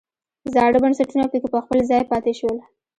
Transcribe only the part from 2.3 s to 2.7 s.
شول.